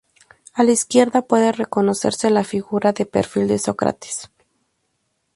A 0.55 0.63
la 0.63 0.71
izquierda 0.71 1.21
puede 1.27 1.51
reconocerse 1.51 2.31
la 2.31 2.43
figura 2.43 2.91
de 2.91 3.05
perfil 3.05 3.47
de 3.47 3.59
Sócrates. 3.59 4.31